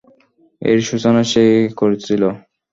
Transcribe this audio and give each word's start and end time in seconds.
এর 0.61 0.79
সূচনা 0.87 1.21
সে-ই 1.31 1.59
করেছিল। 1.79 2.21